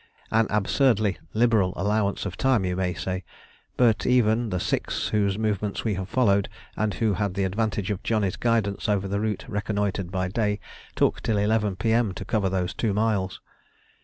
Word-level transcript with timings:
An 0.31 0.47
absurdly 0.49 1.19
liberal 1.35 1.73
allowance 1.75 2.25
of 2.25 2.35
time 2.35 2.65
you 2.65 2.75
may 2.75 2.95
say; 2.95 3.23
but 3.77 4.03
even 4.03 4.49
the 4.49 4.59
six 4.59 5.09
whose 5.09 5.37
movements 5.37 5.83
we 5.83 5.93
have 5.93 6.09
followed, 6.09 6.49
and 6.75 6.95
who 6.95 7.13
had 7.13 7.35
the 7.35 7.43
advantage 7.43 7.91
of 7.91 8.01
Johnny's 8.01 8.35
guidance 8.35 8.89
over 8.89 9.05
a 9.05 9.19
route 9.19 9.45
reconnoitred 9.47 10.11
by 10.11 10.27
day, 10.27 10.59
took 10.95 11.21
till 11.21 11.37
11 11.37 11.75
P.M. 11.75 12.15
to 12.15 12.25
cover 12.25 12.49
these 12.49 12.73
two 12.73 12.95
miles. 12.95 13.41